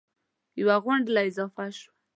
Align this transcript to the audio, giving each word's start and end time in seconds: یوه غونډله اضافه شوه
یوه 0.59 0.75
غونډله 0.83 1.21
اضافه 1.29 1.65
شوه 1.79 1.91